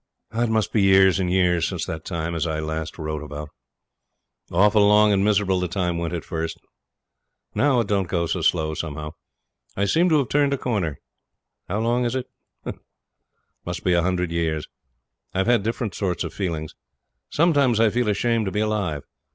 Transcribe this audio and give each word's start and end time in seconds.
It 0.33 0.49
must 0.49 0.73
be 0.73 0.81
years 0.81 1.19
and 1.19 1.31
years 1.31 1.67
since 1.67 1.85
that 1.85 2.03
time 2.05 2.33
as 2.33 2.47
I 2.47 2.59
last 2.59 2.97
wrote 2.97 3.21
about. 3.21 3.49
Awful 4.51 4.81
long 4.81 5.13
and 5.13 5.23
miserable 5.23 5.59
the 5.59 5.67
time 5.67 5.99
went 5.99 6.11
at 6.15 6.25
first; 6.25 6.57
now 7.53 7.79
it 7.81 7.87
don't 7.87 8.07
go 8.07 8.25
so 8.25 8.41
slow 8.41 8.73
somehow. 8.73 9.11
I 9.77 9.85
seemed 9.85 10.09
to 10.09 10.17
have 10.17 10.27
turned 10.29 10.53
a 10.55 10.57
corner. 10.57 10.99
How 11.67 11.81
long 11.81 12.03
is 12.05 12.15
it? 12.15 12.27
It 12.65 12.79
must 13.63 13.83
be 13.83 13.93
a 13.93 14.01
hundred 14.01 14.31
years. 14.31 14.67
I 15.35 15.37
have 15.37 15.45
had 15.47 15.61
different 15.61 15.93
sorts 15.93 16.23
of 16.23 16.33
feelings. 16.33 16.73
Sometimes 17.29 17.79
I 17.79 17.91
feel 17.91 18.09
ashamed 18.09 18.47
to 18.47 18.51
be 18.51 18.61
alive. 18.61 19.03